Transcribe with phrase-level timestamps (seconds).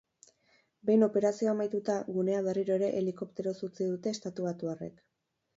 [0.89, 4.99] Behin operazioa amaituta, gunea berriro ere helikopteroz utzi dute estatubatuarrek.